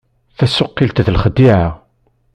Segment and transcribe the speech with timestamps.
[0.37, 1.67] Tasuqilt d lexdiɛa.